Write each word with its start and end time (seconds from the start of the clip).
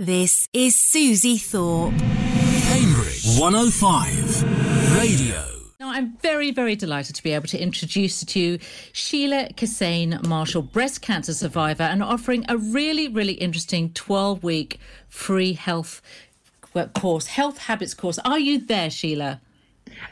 This 0.00 0.48
is 0.52 0.76
Suzie 0.76 1.40
Thorpe. 1.40 1.90
Cambridge 1.98 3.36
105 3.36 4.96
Radio. 4.96 5.44
Now, 5.80 5.90
I'm 5.90 6.16
very, 6.18 6.52
very 6.52 6.76
delighted 6.76 7.16
to 7.16 7.22
be 7.24 7.32
able 7.32 7.48
to 7.48 7.60
introduce 7.60 8.24
to 8.24 8.38
you 8.38 8.58
Sheila 8.92 9.48
Kissane 9.56 10.24
Marshall, 10.28 10.62
breast 10.62 11.02
cancer 11.02 11.34
survivor, 11.34 11.82
and 11.82 12.00
offering 12.00 12.44
a 12.48 12.56
really, 12.56 13.08
really 13.08 13.32
interesting 13.32 13.92
12 13.92 14.44
week 14.44 14.78
free 15.08 15.54
health 15.54 16.00
course, 16.94 17.26
health 17.26 17.58
habits 17.58 17.94
course. 17.94 18.20
Are 18.20 18.38
you 18.38 18.64
there, 18.64 18.90
Sheila? 18.90 19.40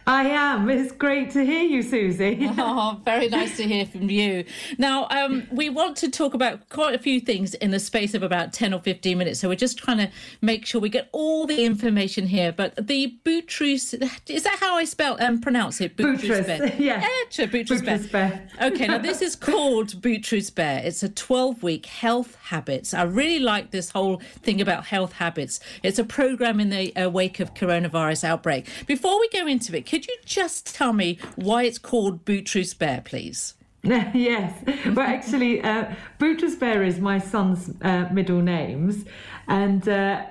I 0.06 0.29
am. 0.29 0.68
It's 0.70 0.93
great 0.93 1.30
to 1.32 1.45
hear 1.45 1.62
you, 1.62 1.82
Suzie. 1.82 2.54
oh, 2.58 3.00
very 3.04 3.29
nice 3.29 3.56
to 3.56 3.64
hear 3.64 3.86
from 3.86 4.08
you. 4.11 4.45
Now, 4.79 5.06
um, 5.11 5.46
we 5.50 5.68
want 5.68 5.96
to 5.98 6.11
talk 6.11 6.34
about 6.34 6.68
quite 6.68 6.95
a 6.95 6.98
few 6.98 7.20
things 7.20 7.54
in 7.54 7.70
the 7.70 7.79
space 7.79 8.14
of 8.14 8.22
about 8.22 8.52
10 8.52 8.72
or 8.72 8.80
15 8.80 9.18
minutes. 9.18 9.40
So 9.40 9.48
we're 9.48 9.57
just 9.57 9.79
trying 9.79 9.98
to 9.98 10.11
make 10.40 10.66
sure 10.66 10.80
we 10.80 10.89
get 10.89 11.08
all 11.12 11.46
the 11.46 11.64
information 11.64 12.26
here. 12.26 12.52
But 12.52 12.86
the 12.86 13.16
Boutros, 13.25 13.94
is 14.29 14.43
that 14.44 14.58
how 14.61 14.76
I 14.76 14.85
spell 14.85 15.16
and 15.16 15.36
um, 15.36 15.40
pronounce 15.40 15.80
it? 15.80 15.96
Boutros, 15.96 16.46
Bear. 16.46 16.72
Yeah. 16.79 17.07
Boutros 17.30 17.85
Bear. 17.85 17.99
Bear. 17.99 18.49
okay, 18.63 18.86
now 18.86 18.99
this 18.99 19.22
is 19.22 19.35
called 19.35 20.00
Boutros 20.00 20.54
Bear. 20.54 20.82
It's 20.85 21.02
a 21.02 21.08
12 21.08 21.63
week 21.63 21.86
health 21.86 22.36
habits. 22.36 22.94
I 22.94 23.02
really 23.02 23.38
like 23.38 23.71
this 23.71 23.90
whole 23.90 24.18
thing 24.43 24.61
about 24.61 24.86
health 24.86 25.14
habits. 25.14 25.61
It's 25.82 25.99
a 25.99 26.04
program 26.04 26.61
in 26.61 26.71
the 26.71 26.94
uh, 26.96 27.11
wake 27.11 27.40
of 27.40 27.54
coronavirus 27.54 28.24
outbreak. 28.24 28.68
Before 28.86 29.18
we 29.18 29.29
go 29.30 29.46
into 29.46 29.65
it, 29.75 29.86
could 29.86 30.06
you 30.06 30.16
just 30.25 30.75
tell 30.75 30.93
me 30.93 31.18
why 31.36 31.64
it's 31.64 31.79
called 31.79 32.24
Boutros 32.24 32.77
Bear, 32.78 33.02
please? 33.05 33.55
yes. 33.84 34.52
Well, 34.86 35.00
actually, 35.00 35.61
uh, 35.62 35.94
Bear 36.19 36.83
is 36.83 36.98
my 36.98 37.19
son's 37.19 37.70
uh, 37.83 38.08
middle 38.12 38.42
names, 38.42 39.05
and. 39.48 39.88
Uh, 39.88 40.27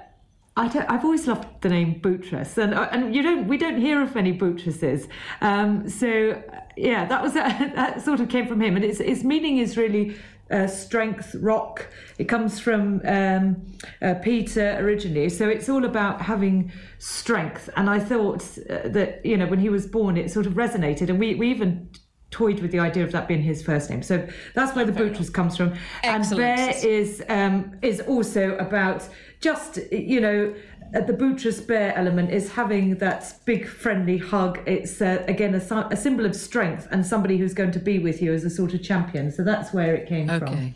I 0.58 0.68
have 0.68 1.04
always 1.04 1.28
loved 1.28 1.50
the 1.60 1.68
name 1.68 2.00
Boutros, 2.00 2.58
and 2.58 2.74
uh, 2.74 2.88
and 2.94 3.14
you 3.14 3.22
don't 3.22 3.46
we 3.50 3.58
don't 3.58 3.78
hear 3.78 4.02
of 4.02 4.16
many 4.16 4.32
Boutroses, 4.32 5.10
um, 5.42 5.90
so 5.90 6.42
yeah, 6.78 7.04
that 7.06 7.22
was 7.22 7.34
that 7.34 8.02
sort 8.02 8.22
of 8.22 8.30
came 8.30 8.48
from 8.48 8.62
him, 8.62 8.78
and 8.78 8.86
its 8.86 9.02
its 9.02 9.26
meaning 9.26 9.58
is 9.58 9.76
really 9.76 10.16
uh, 10.52 10.68
strength 10.68 11.36
rock. 11.40 11.88
It 12.18 12.26
comes 12.26 12.60
from 12.60 13.02
um, 13.06 13.66
uh, 14.02 14.16
Peter 14.16 14.78
originally, 14.80 15.30
so 15.30 15.50
it's 15.50 15.70
all 15.70 15.86
about 15.86 16.22
having 16.22 16.72
strength. 17.00 17.70
And 17.76 17.90
I 17.90 18.00
thought 18.00 18.44
uh, 18.70 18.88
that 18.90 19.26
you 19.26 19.38
know 19.38 19.48
when 19.48 19.60
he 19.60 19.70
was 19.70 19.88
born, 19.88 20.18
it 20.18 20.32
sort 20.32 20.46
of 20.46 20.54
resonated, 20.54 21.10
and 21.10 21.20
we 21.20 21.36
we 21.36 21.50
even 21.50 21.90
toyed 22.32 22.60
with 22.60 22.72
the 22.72 22.80
idea 22.80 23.04
of 23.04 23.14
that 23.14 23.28
being 23.28 23.42
his 23.42 23.64
first 23.64 23.90
name. 23.90 24.04
So 24.04 24.28
that's 24.54 24.76
where 24.76 24.84
the 24.84 24.92
Boutros 24.92 25.32
comes 25.32 25.56
from. 25.56 25.74
Excellent. 26.04 26.42
And 26.42 26.82
Bear 26.82 26.90
is 26.90 27.24
um, 27.30 27.78
is 27.82 28.02
also 28.02 28.58
about 28.58 29.08
just 29.40 29.80
you 29.92 30.20
know 30.20 30.54
the 31.02 31.14
Boutros 31.14 31.66
Bear 31.66 31.94
element 31.98 32.32
is 32.32 32.52
having 32.52 32.96
that 33.00 33.36
big 33.46 33.68
friendly 33.68 34.18
hug. 34.18 34.60
It's 34.66 35.02
uh, 35.02 35.24
again 35.28 35.54
a, 35.54 35.88
a, 35.92 35.98
symbol 35.98 36.26
of 36.26 36.36
strength 36.36 36.88
and 36.92 37.06
somebody 37.06 37.38
who's 37.38 37.54
going 37.54 37.72
to 37.72 37.80
be 37.80 38.00
with 38.00 38.22
you 38.22 38.34
as 38.34 38.44
a 38.46 38.50
sort 38.50 38.74
of 38.74 38.82
champion. 38.82 39.32
So 39.32 39.44
that's 39.44 39.74
where 39.74 39.94
it 39.94 40.08
came 40.08 40.30
okay. 40.30 40.46
from. 40.46 40.76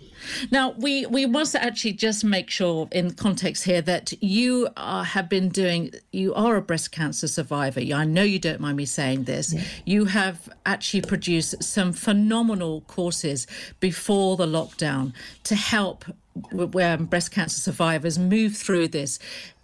Now 0.52 0.72
we 0.72 1.06
we 1.06 1.26
must 1.26 1.56
actually 1.56 1.94
just 1.94 2.24
make 2.26 2.50
sure 2.50 2.88
in 2.92 3.14
context 3.14 3.64
here 3.64 3.82
that 3.84 4.12
you 4.22 4.68
are, 4.76 5.04
have 5.04 5.30
been 5.30 5.50
doing. 5.50 5.92
You 6.12 6.34
are 6.34 6.56
a 6.58 6.62
breast 6.62 6.92
cancer 6.92 7.28
survivor. 7.28 7.80
I 7.80 8.04
know 8.04 8.24
you 8.24 8.40
don't 8.40 8.60
mind 8.60 8.78
me 8.78 8.86
saying 8.86 9.24
this. 9.24 9.54
Yeah. 9.54 9.64
You 9.86 10.06
have 10.06 10.50
actually 10.66 11.02
produced 11.02 11.64
some 11.64 11.94
phenomenal 11.94 12.82
courses 12.82 13.48
before 13.80 14.36
the 14.36 14.46
lockdown 14.46 15.14
to 15.44 15.56
help 15.56 16.06
where 16.52 16.98
breast 16.98 17.32
cancer 17.32 17.60
survivors 17.60 18.18
move 18.18 18.56
through 18.56 18.90
this 18.90 19.20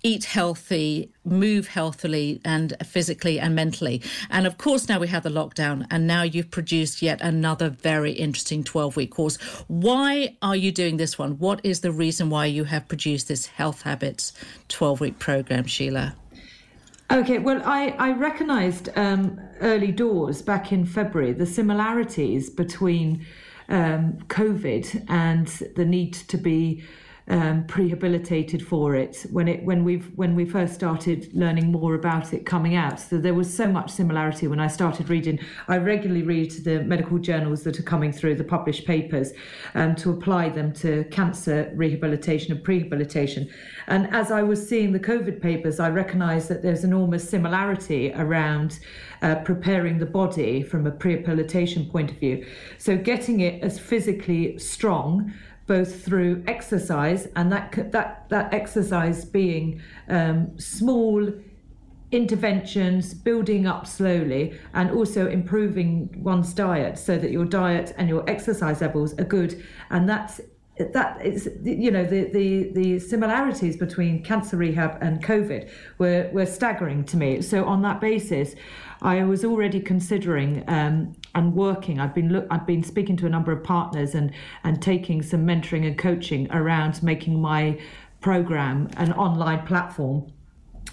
eat 0.06 0.26
healthy, 0.26 1.10
move 1.26 1.68
healthily 1.68 2.40
and 2.46 2.76
physically 2.86 3.40
and 3.40 3.56
mentally. 3.56 4.04
And 4.30 4.46
of 4.46 4.60
course, 4.60 4.88
now 4.88 5.00
we 5.00 5.08
have 5.08 5.24
the 5.24 5.30
lockdown, 5.30 5.88
and 5.90 6.06
now 6.06 6.22
you've 6.22 6.52
produced 6.52 7.02
yet 7.02 7.20
another 7.22 7.70
very 7.70 8.12
interesting 8.12 8.64
12 8.64 8.96
week 8.96 9.12
course. 9.12 9.38
Why 9.68 10.38
are 10.44 10.56
you 10.56 10.72
doing 10.72 10.98
this 10.98 11.18
one? 11.18 11.40
What 11.40 11.60
is 11.64 11.82
the 11.82 11.92
reason 11.92 12.30
why 12.30 12.46
you 12.46 12.66
have 12.66 12.88
produced 12.88 13.28
this 13.30 13.48
Health 13.48 13.82
Habits 13.82 14.32
12 14.68 15.02
week 15.02 15.18
program, 15.18 15.66
Sheila? 15.66 16.16
Okay, 17.12 17.40
well, 17.40 17.62
I, 17.66 17.90
I 17.98 18.12
recognised 18.12 18.90
um, 18.96 19.40
early 19.62 19.92
doors 19.92 20.42
back 20.42 20.72
in 20.72 20.86
February 20.86 21.34
the 21.34 21.46
similarities 21.46 22.50
between 22.50 23.26
um, 23.70 24.14
COVID 24.28 25.06
and 25.10 25.48
the 25.76 25.86
need 25.86 26.14
to 26.14 26.38
be 26.38 26.84
um, 27.28 27.66
prehabilitated 27.66 28.62
for 28.62 28.96
it 28.96 29.26
when 29.32 29.48
it 29.48 29.64
when 29.64 29.84
we've 29.84 30.12
when 30.16 30.36
we 30.36 30.46
first 30.46 30.76
started 30.76 31.34
learning 31.34 31.72
more 31.72 31.96
about 31.96 32.34
it 32.34 32.46
coming 32.46 32.76
out. 32.76 33.00
So 33.00 33.18
there 33.18 33.34
was 33.34 33.52
so 33.52 33.68
much 33.68 33.90
similarity 33.90 34.48
when 34.48 34.60
I 34.60 34.68
started 34.68 35.10
reading. 35.10 35.40
I 35.68 35.78
regularly 35.78 36.22
read 36.22 36.52
the 36.64 36.84
medical 36.84 37.18
journals 37.18 37.64
that 37.64 37.80
are 37.80 37.84
coming 37.84 38.12
through 38.12 38.36
the 38.36 38.44
published 38.44 38.86
papers 38.86 39.34
um, 39.74 39.96
to 39.96 40.12
apply 40.12 40.50
them 40.50 40.72
to 40.74 41.04
cancer 41.06 41.72
rehabilitation 41.76 42.52
and 42.52 42.64
prehabilitation. 42.64 43.52
And 43.88 44.14
as 44.14 44.32
I 44.32 44.44
was 44.44 44.68
seeing 44.68 44.92
the 44.92 45.00
COVID 45.00 45.42
papers, 45.42 45.80
I 45.80 45.90
recognised 45.90 46.48
that 46.50 46.62
there's 46.62 46.84
enormous 46.84 47.28
similarity 47.28 48.14
around 48.14 48.80
uh, 49.22 49.36
preparing 49.36 49.98
the 49.98 50.06
body 50.06 50.62
from 50.62 50.86
a 50.86 50.92
prehabilitation 50.92 51.90
point 51.90 52.12
of 52.12 52.18
view. 52.18 52.46
So 52.78 52.98
getting 52.98 53.40
it 53.40 53.64
as 53.64 53.80
physically 53.80 54.58
strong 54.60 55.34
both 55.68 56.04
through 56.04 56.44
exercise 56.48 57.28
and 57.36 57.52
that 57.52 57.92
that 57.92 58.30
that 58.30 58.54
exercise 58.54 59.26
being 59.26 59.82
um, 60.10 60.58
small 60.60 61.32
interventions, 62.12 63.14
building 63.14 63.68
up 63.68 63.86
slowly, 63.86 64.58
and 64.74 64.92
also 64.92 65.28
improving 65.28 66.10
one's 66.24 66.54
diet 66.54 66.98
so 66.98 67.18
that 67.18 67.32
your 67.32 67.46
diet 67.46 67.94
and 67.98 68.08
your 68.08 68.28
exercise 68.30 68.82
levels 68.82 69.18
are 69.20 69.26
good. 69.26 69.64
And 69.90 70.08
that's 70.08 70.40
that 70.78 71.26
is 71.26 71.50
you 71.64 71.90
know 71.90 72.04
the, 72.04 72.26
the 72.26 72.72
the 72.74 73.00
similarities 73.00 73.78
between 73.78 74.22
cancer 74.22 74.58
rehab 74.58 74.98
and 75.02 75.24
covid 75.24 75.70
were 76.00 76.30
were 76.34 76.46
staggering 76.46 77.04
to 77.04 77.16
me 77.16 77.42
so 77.42 77.64
on 77.64 77.82
that 77.82 78.02
basis 78.02 78.56
i 79.02 79.24
was 79.24 79.46
already 79.46 79.80
considering 79.80 80.64
um, 80.68 81.16
and 81.36 81.54
working. 81.54 82.00
I've 82.00 82.16
been 82.16 82.30
look, 82.30 82.48
I've 82.50 82.66
been 82.66 82.82
speaking 82.82 83.18
to 83.18 83.28
a 83.28 83.30
number 83.30 83.52
of 83.52 83.64
partners 83.64 84.16
and 84.16 84.32
and 84.64 84.82
taking 84.82 85.22
some 85.22 85.46
mentoring 85.46 85.86
and 85.86 85.98
coaching 85.98 86.48
around 86.52 87.04
making 87.04 87.40
my 87.40 87.80
program 88.22 88.90
an 88.98 89.14
online 89.14 89.66
platform. 89.68 90.32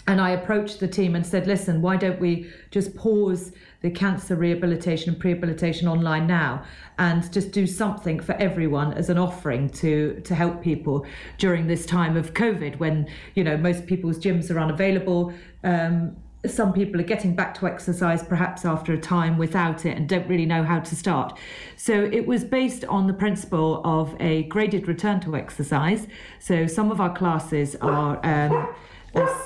And 0.07 0.21
I 0.21 0.31
approached 0.31 0.81
the 0.81 0.89
team 0.89 1.15
and 1.15 1.25
said, 1.25 1.47
listen, 1.47 1.81
why 1.81 1.97
don't 1.97 2.21
we 2.21 2.51
just 2.71 2.97
pause 2.97 3.53
the 3.83 3.91
cancer 3.91 4.35
rehabilitation 4.35 5.13
and 5.13 5.23
prehabilitation 5.23 5.87
online 5.87 6.27
now 6.27 6.65
and 6.99 7.31
just 7.33 7.53
do 7.53 7.67
something 7.67 8.21
for 8.21 8.33
everyone 8.35 8.93
as 8.95 9.11
an 9.11 9.19
offering 9.19 9.69
to 9.71 10.21
to 10.25 10.35
help 10.35 10.63
people 10.63 11.07
during 11.39 11.67
this 11.67 11.85
time 11.87 12.17
of 12.17 12.35
COVID 12.35 12.79
when, 12.79 13.09
you 13.35 13.45
know, 13.45 13.57
most 13.57 13.87
people's 13.87 14.19
gyms 14.19 14.51
are 14.51 14.59
unavailable. 14.59 15.33
Um, 15.65 16.17
some 16.45 16.73
people 16.73 17.01
are 17.01 17.05
getting 17.05 17.37
back 17.37 17.55
to 17.55 17.67
exercise 17.67 18.25
perhaps 18.25 18.65
after 18.65 18.93
a 18.93 18.99
time 18.99 19.39
without 19.39 19.87
it 19.87 19.97
and 19.97 20.09
don't 20.09 20.27
really 20.27 20.47
know 20.47 20.65
how 20.65 20.81
to 20.81 20.97
start. 20.97 21.39
So 21.77 21.93
it 21.93 22.27
was 22.27 22.43
based 22.43 22.85
on 22.87 23.07
the 23.07 23.13
principle 23.13 23.81
of 23.85 24.17
a 24.21 24.43
graded 24.45 24.89
return 24.89 25.21
to 25.21 25.37
exercise. 25.37 26.09
So 26.41 26.67
some 26.67 26.91
of 26.91 27.01
our 27.01 27.15
classes 27.15 27.77
are 27.77 28.19
um, 28.25 28.75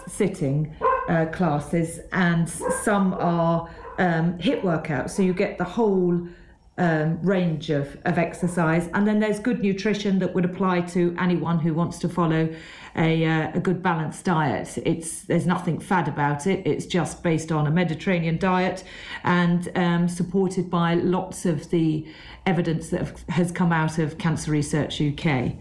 sitting 0.06 0.74
uh, 1.08 1.26
classes 1.26 2.00
and 2.12 2.48
some 2.48 3.14
are 3.14 3.68
um, 3.98 4.38
HIIT 4.38 4.62
workouts. 4.62 5.10
So 5.10 5.22
you 5.22 5.32
get 5.32 5.58
the 5.58 5.64
whole 5.64 6.26
um, 6.78 7.20
range 7.22 7.70
of, 7.70 7.96
of 8.04 8.18
exercise. 8.18 8.88
And 8.92 9.06
then 9.06 9.18
there's 9.18 9.38
good 9.38 9.62
nutrition 9.62 10.18
that 10.18 10.34
would 10.34 10.44
apply 10.44 10.82
to 10.82 11.16
anyone 11.18 11.58
who 11.58 11.72
wants 11.72 11.98
to 12.00 12.08
follow 12.08 12.54
a, 12.96 13.24
uh, 13.24 13.50
a 13.54 13.60
good 13.60 13.82
balanced 13.82 14.24
diet. 14.24 14.78
It's 14.84 15.22
there's 15.22 15.46
nothing 15.46 15.80
fad 15.80 16.08
about 16.08 16.46
it. 16.46 16.66
It's 16.66 16.86
just 16.86 17.22
based 17.22 17.52
on 17.52 17.66
a 17.66 17.70
Mediterranean 17.70 18.38
diet 18.38 18.84
and 19.24 19.70
um, 19.74 20.08
supported 20.08 20.70
by 20.70 20.94
lots 20.94 21.46
of 21.46 21.70
the 21.70 22.06
evidence 22.46 22.90
that 22.90 23.20
has 23.30 23.50
come 23.52 23.72
out 23.72 23.98
of 23.98 24.18
Cancer 24.18 24.50
Research 24.50 25.00
UK. 25.00 25.54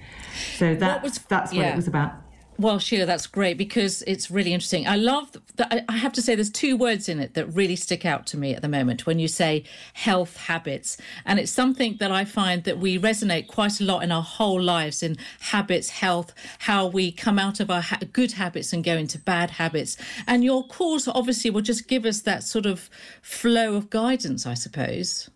So 0.57 0.75
that, 0.75 1.03
was, 1.03 1.17
that's 1.17 1.51
what 1.51 1.61
yeah. 1.61 1.73
it 1.73 1.75
was 1.75 1.87
about. 1.87 2.24
Well, 2.57 2.79
Sheila, 2.79 3.05
that's 3.05 3.27
great 3.27 3.57
because 3.57 4.01
it's 4.03 4.31
really 4.31 4.53
interesting. 4.53 4.87
I 4.87 4.95
love 4.95 5.29
that. 5.57 5.83
I 5.89 5.97
have 5.97 6.13
to 6.13 6.21
say, 6.21 6.35
there's 6.35 6.49
two 6.49 6.77
words 6.77 7.09
in 7.09 7.19
it 7.19 7.33
that 7.33 7.47
really 7.47 7.75
stick 7.75 8.05
out 8.05 8.25
to 8.27 8.37
me 8.37 8.55
at 8.55 8.61
the 8.61 8.69
moment 8.69 9.05
when 9.05 9.19
you 9.19 9.27
say 9.27 9.65
health 9.93 10.37
habits. 10.37 10.95
And 11.25 11.37
it's 11.37 11.51
something 11.51 11.97
that 11.99 12.11
I 12.11 12.23
find 12.23 12.63
that 12.63 12.77
we 12.77 12.97
resonate 12.97 13.47
quite 13.47 13.81
a 13.81 13.83
lot 13.83 14.03
in 14.03 14.11
our 14.11 14.23
whole 14.23 14.61
lives 14.61 15.03
in 15.03 15.17
habits, 15.41 15.89
health, 15.89 16.33
how 16.59 16.87
we 16.87 17.11
come 17.11 17.39
out 17.39 17.59
of 17.59 17.69
our 17.69 17.81
ha- 17.81 17.99
good 18.13 18.31
habits 18.31 18.71
and 18.71 18.85
go 18.85 18.95
into 18.95 19.19
bad 19.19 19.51
habits. 19.51 19.97
And 20.25 20.41
your 20.41 20.65
course 20.65 21.09
obviously 21.09 21.49
will 21.49 21.61
just 21.61 21.89
give 21.89 22.05
us 22.05 22.21
that 22.21 22.43
sort 22.43 22.65
of 22.65 22.89
flow 23.21 23.75
of 23.75 23.89
guidance, 23.89 24.45
I 24.45 24.53
suppose. 24.53 25.29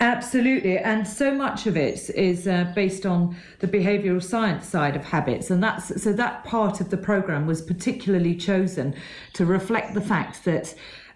Absolutely, 0.00 0.78
and 0.78 1.06
so 1.06 1.34
much 1.34 1.66
of 1.66 1.76
it 1.76 2.08
is 2.10 2.46
uh, 2.46 2.70
based 2.74 3.04
on 3.04 3.36
the 3.58 3.66
behavioural 3.66 4.22
science 4.22 4.66
side 4.66 4.94
of 4.94 5.04
habits, 5.04 5.50
and 5.50 5.62
that's 5.62 6.00
so 6.00 6.12
that 6.12 6.44
part 6.44 6.80
of 6.80 6.90
the 6.90 6.96
program 6.96 7.46
was 7.46 7.60
particularly 7.60 8.36
chosen 8.36 8.94
to 9.32 9.44
reflect 9.44 9.94
the 9.94 10.00
fact 10.00 10.44
that 10.44 10.72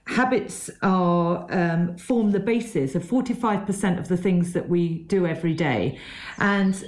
habits 0.07 0.69
are 0.83 1.47
um, 1.51 1.97
form 1.97 2.33
the 2.33 2.41
basis 2.41 2.97
of 2.97 3.05
45% 3.05 4.01
of 4.01 4.09
the 4.09 4.17
things 4.17 4.53
that 4.53 4.69
we 4.69 5.05
do 5.05 5.29
every 5.29 5.55
day 5.55 5.97
and 6.39 6.85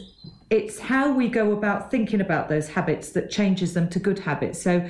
it's 0.50 0.78
how 0.78 1.12
we 1.12 1.28
go 1.28 1.52
about 1.52 1.90
thinking 1.90 2.20
about 2.20 2.48
those 2.48 2.68
habits 2.68 3.10
that 3.10 3.30
changes 3.30 3.74
them 3.74 3.88
to 3.88 3.98
good 3.98 4.18
habits. 4.18 4.60
So 4.62 4.86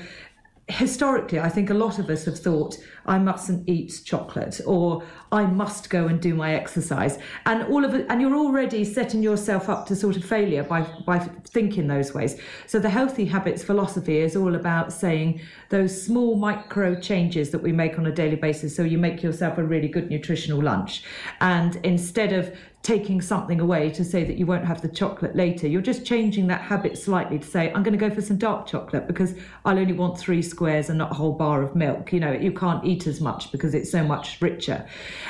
historically, 0.68 1.38
I 1.38 1.50
think 1.50 1.68
a 1.68 1.74
lot 1.74 1.98
of 1.98 2.08
us 2.08 2.24
have 2.24 2.38
thought, 2.38 2.78
I 3.04 3.18
mustn't 3.18 3.68
eat 3.68 4.00
chocolate 4.04 4.62
or 4.66 5.02
I 5.30 5.44
must 5.44 5.90
go 5.90 6.06
and 6.06 6.20
do 6.20 6.34
my 6.34 6.54
exercise. 6.54 7.18
And 7.44 7.64
all 7.64 7.84
of 7.84 7.94
it, 7.94 8.06
and 8.08 8.20
you're 8.22 8.36
already 8.36 8.82
setting 8.84 9.22
yourself 9.22 9.68
up 9.68 9.86
to 9.88 9.96
sort 9.96 10.16
of 10.16 10.24
failure 10.24 10.62
by, 10.62 10.82
by 11.06 11.18
thinking 11.18 11.86
those 11.86 12.14
ways. 12.14 12.40
So 12.66 12.78
the 12.78 12.88
healthy 12.88 13.26
habits 13.26 13.62
philosophy 13.62 14.18
is 14.18 14.36
all 14.36 14.54
about 14.54 14.90
saying 14.90 15.42
those 15.68 16.02
small 16.02 16.36
micro 16.36 16.98
changes 16.98 17.50
that 17.50 17.62
we 17.62 17.72
make 17.72 17.98
on 17.98 18.06
a 18.06 18.12
daily 18.12 18.36
basis. 18.36 18.74
So 18.74 18.84
you 18.84 18.96
make 18.96 19.22
yourself 19.22 19.58
a 19.58 19.64
really 19.64 19.88
good 19.88 20.08
nutritional 20.08 20.62
lunch. 20.62 21.02
And 21.42 21.76
instead 21.84 22.32
of 22.32 22.56
taking 22.84 23.22
something 23.22 23.60
away 23.60 23.88
to 23.90 24.04
say 24.04 24.24
that 24.24 24.36
you 24.36 24.44
won't 24.44 24.66
have 24.66 24.82
the 24.82 24.88
chocolate 24.88 25.34
later. 25.34 25.66
You're 25.66 25.80
just 25.80 26.04
changing 26.04 26.48
that 26.48 26.60
habit 26.60 26.98
slightly 26.98 27.38
to 27.38 27.46
say, 27.46 27.72
I'm 27.72 27.82
going 27.82 27.98
to 27.98 28.08
go 28.08 28.14
for 28.14 28.20
some 28.20 28.36
dark 28.36 28.66
chocolate 28.66 29.06
because 29.06 29.34
I'll 29.64 29.78
only 29.78 29.94
want 29.94 30.18
three 30.18 30.42
squares 30.42 30.90
and 30.90 30.98
not 30.98 31.10
a 31.10 31.14
whole 31.14 31.32
bar 31.32 31.62
of 31.62 31.74
milk. 31.74 32.12
You 32.12 32.20
know, 32.20 32.32
you 32.32 32.52
can't 32.52 32.84
eat 32.84 33.06
as 33.06 33.22
much 33.22 33.50
because 33.50 33.74
it's 33.74 33.90
so 33.90 34.04
much 34.04 34.38
richer. 34.42 34.86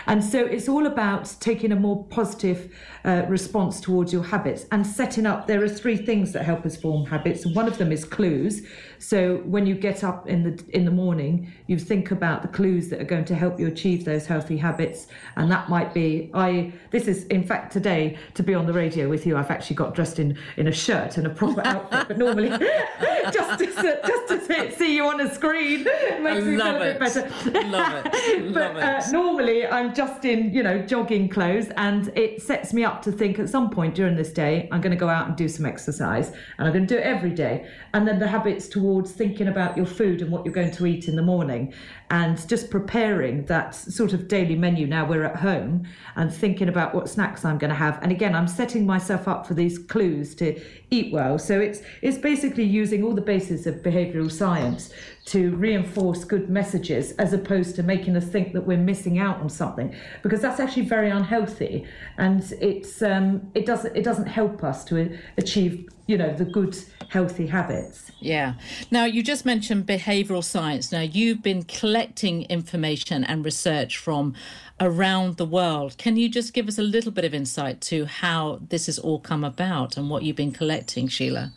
And 0.07 0.23
so 0.23 0.45
it's 0.45 0.69
all 0.69 0.85
about 0.87 1.33
taking 1.39 1.71
a 1.71 1.77
more 1.77 2.05
positive 2.07 2.75
uh, 3.05 3.23
response 3.29 3.81
towards 3.81 4.13
your 4.13 4.25
habits 4.25 4.67
and 4.73 4.85
setting 4.85 5.25
up. 5.25 5.47
There 5.47 5.63
are 5.63 5.69
three 5.69 5.97
things 5.97 6.33
that 6.33 6.45
help 6.45 6.67
us 6.67 6.77
form 6.77 7.07
habits. 7.07 7.45
And 7.45 7.55
one 7.55 7.69
of 7.69 7.79
them 7.79 7.93
is 7.93 8.05
clues. 8.05 8.67
So 8.99 9.37
when 9.45 9.67
you 9.67 9.75
get 9.75 10.03
up 10.03 10.27
in 10.27 10.43
the 10.43 10.65
in 10.71 10.87
the 10.87 10.91
morning, 10.91 11.53
you 11.67 11.79
think 11.79 12.11
about 12.11 12.43
the 12.43 12.49
clues 12.49 12.89
that 12.89 13.01
are 13.01 13.05
going 13.05 13.27
to 13.27 13.35
help 13.35 13.61
you 13.61 13.67
achieve 13.67 14.05
those 14.05 14.25
healthy 14.27 14.57
habits, 14.57 15.09
and 15.37 15.51
that 15.53 15.69
might 15.69 15.93
be 15.93 16.31
I. 16.33 16.73
This 16.91 17.07
is 17.07 17.25
in 17.27 17.44
fact 17.47 17.73
today 17.73 18.19
to 18.35 18.43
be 18.43 18.55
on 18.55 18.67
the 18.67 18.73
radio 18.73 19.09
with 19.09 19.27
you. 19.27 19.37
I've 19.37 19.51
actually 19.51 19.77
got 19.77 19.95
dressed 19.95 20.19
in 20.19 20.39
in 20.57 20.69
a 20.69 20.73
shirt 20.73 21.17
and 21.19 21.27
a 21.27 21.31
proper 21.31 21.61
outfit, 21.67 22.09
but 22.09 22.19
normally 22.19 22.49
just 23.33 23.59
to 23.59 24.01
just 24.07 24.29
to 24.29 24.73
see 24.77 24.97
you 24.97 25.05
on 25.07 25.21
a 25.21 25.35
screen 25.35 25.85
makes 26.23 26.45
me 26.45 26.57
feel 26.57 26.77
a 26.77 26.79
bit 26.79 26.99
better. 26.99 27.31
Love 27.67 28.07
it. 28.07 28.55
but 28.55 28.77
uh, 28.77 29.03
normally 29.11 29.67
I'm 29.67 29.95
just 29.95 30.25
in 30.25 30.53
you 30.53 30.63
know 30.63 30.79
jogging 30.83 31.29
clothes, 31.29 31.69
and 31.77 32.09
it 32.17 32.43
sets 32.43 32.73
me 32.73 32.85
up 32.85 33.03
to 33.03 33.13
think 33.13 33.39
at 33.39 33.49
some 33.49 33.71
point 33.71 33.95
during 33.95 34.17
this 34.17 34.33
day 34.33 34.69
I'm 34.73 34.81
going 34.81 34.93
to 34.93 34.97
go 34.97 35.09
out 35.09 35.29
and 35.29 35.37
do 35.37 35.49
some 35.49 35.67
exercise, 35.67 36.29
and 36.59 36.67
I'm 36.67 36.73
going 36.73 36.87
to 36.87 36.95
do 36.95 36.99
it 36.99 37.05
every 37.05 37.33
day, 37.33 37.69
and 37.93 38.09
then 38.09 38.19
the 38.19 38.29
habits 38.29 38.69
towards 38.69 38.95
towards 38.95 39.11
thinking 39.11 39.49
about 39.49 39.77
your 39.77 39.87
food 39.87 40.23
and 40.23 40.31
what 40.31 40.45
you're 40.45 40.55
going 40.55 40.71
to 40.71 40.87
eat 40.87 41.09
in 41.09 41.17
the 41.17 41.23
morning 41.23 41.75
and 42.11 42.47
just 42.49 42.71
preparing 42.71 43.45
that 43.47 43.75
sort 43.75 44.13
of 44.13 44.29
daily 44.29 44.55
menu 44.55 44.87
now 44.87 45.05
we're 45.05 45.25
at 45.25 45.37
home 45.37 45.85
and 46.15 46.33
thinking 46.33 46.69
about 46.69 46.95
what 46.95 47.09
snacks 47.09 47.34
I'm 47.43 47.57
going 47.57 47.71
to 47.71 47.75
have. 47.75 47.99
And 48.03 48.13
again, 48.13 48.35
I'm 48.35 48.47
setting 48.47 48.85
myself 48.85 49.27
up 49.27 49.47
for 49.47 49.55
these 49.55 49.79
clues 49.79 50.35
to 50.35 50.61
eat 50.91 51.11
well. 51.11 51.39
So 51.39 51.59
it's 51.59 51.81
it's 52.03 52.19
basically 52.19 52.65
using 52.65 53.03
all 53.03 53.15
the 53.15 53.23
bases 53.23 53.67
of 53.67 53.77
behavioral 53.77 54.31
science 54.31 54.93
to 55.27 55.57
reinforce 55.57 56.23
good 56.25 56.51
messages 56.51 57.13
as 57.13 57.33
opposed 57.33 57.75
to 57.77 57.83
making 57.83 58.15
us 58.15 58.27
think 58.27 58.53
that 58.53 58.67
we're 58.67 58.77
missing 58.77 59.19
out 59.19 59.41
on 59.41 59.49
something 59.49 59.95
because 60.23 60.43
that's 60.43 60.61
actually 60.61 60.85
very 60.85 61.09
unhealthy 61.09 61.87
and 62.19 62.53
it's 62.61 63.01
um, 63.01 63.51
it 63.55 63.65
doesn't 63.65 63.97
it 63.97 64.05
doesn't 64.05 64.27
help 64.27 64.63
us 64.63 64.85
to 64.85 65.17
achieve 65.39 65.89
you 66.07 66.19
know 66.19 66.35
the 66.35 66.45
good 66.45 66.77
healthy 67.09 67.47
habits 67.47 68.13
yeah 68.21 68.55
now 68.91 69.07
you 69.07 69.23
just 69.23 69.47
mentioned 69.47 69.87
behavioral 69.87 70.45
science 70.45 70.93
now 70.93 71.01
you've 71.01 71.43
been 71.43 71.63
collecting 71.63 72.43
information 72.45 73.25
and 73.25 73.45
research 73.47 73.97
from 73.97 74.35
around 74.81 75.37
the 75.37 75.47
world 75.47 75.97
can 75.99 76.17
you 76.17 76.29
just 76.29 76.53
give 76.53 76.69
us 76.69 76.79
a 76.79 76.83
little 76.83 77.13
bit 77.13 77.25
of 77.25 77.33
insight 77.33 77.81
to 77.81 78.07
how 78.07 78.59
this 78.69 78.87
has 78.87 78.99
all 78.99 79.19
come 79.19 79.45
about 79.45 79.97
and 79.97 80.11
what 80.11 80.23
you've 80.23 80.37
been 80.37 80.53
collecting 80.53 81.07
sheila 81.09 81.53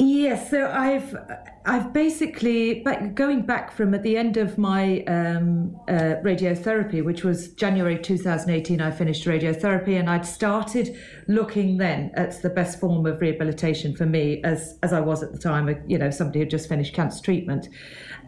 Yes, 0.00 0.50
so 0.50 0.70
I've 0.70 1.16
I've 1.66 1.92
basically 1.92 2.84
going 3.14 3.42
back 3.42 3.72
from 3.72 3.94
at 3.94 4.04
the 4.04 4.16
end 4.16 4.36
of 4.36 4.56
my 4.56 5.02
um, 5.02 5.76
uh, 5.88 6.22
radiotherapy, 6.22 7.04
which 7.04 7.24
was 7.24 7.48
January 7.54 7.98
2018. 7.98 8.80
I 8.80 8.92
finished 8.92 9.26
radiotherapy, 9.26 9.98
and 9.98 10.08
I'd 10.08 10.24
started 10.24 10.96
looking 11.26 11.78
then 11.78 12.12
at 12.14 12.40
the 12.42 12.48
best 12.48 12.78
form 12.78 13.06
of 13.06 13.20
rehabilitation 13.20 13.96
for 13.96 14.06
me, 14.06 14.40
as 14.44 14.78
as 14.84 14.92
I 14.92 15.00
was 15.00 15.24
at 15.24 15.32
the 15.32 15.38
time. 15.38 15.68
You 15.88 15.98
know, 15.98 16.10
somebody 16.10 16.38
had 16.38 16.50
just 16.50 16.68
finished 16.68 16.94
cancer 16.94 17.20
treatment, 17.20 17.68